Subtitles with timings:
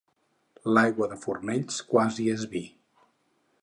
[0.77, 2.67] L'aigua de Fornells quasi és vi.